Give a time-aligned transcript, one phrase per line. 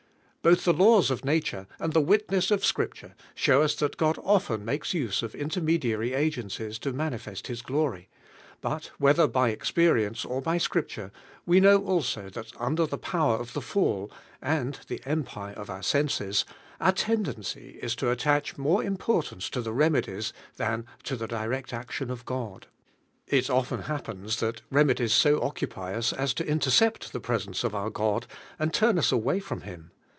[0.43, 4.15] Both the laws of nature and the wit ness of Scripture show us Mmt (hhI
[4.15, 8.09] ofn u makes use of intermediary agencies to manifest Bis glory,
[8.59, 10.25] bui whether by ex^ pi vise healths.
[10.25, 11.11] 177 perience or by Scripture,
[11.45, 14.09] we know also that umler the power of the fall,
[14.41, 16.43] and the empire of oar senses,
[16.79, 22.09] our tendency is to attach more importance to the remedies lhan to the direct action
[22.09, 22.65] of God.
[23.27, 26.81] It often happens that remedies so occupy ua ;ih to in i L i ■■)■!■]
[26.97, 28.25] ii I In presence of our Cod
[28.57, 29.91] and turn us away from Oim.